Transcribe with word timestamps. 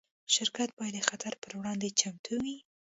شرکت 0.35 0.69
باید 0.77 0.93
د 0.95 0.99
خطر 1.09 1.33
پر 1.41 1.51
وړاندې 1.59 1.95
چمتو 1.99 2.35
وي. 2.43 2.57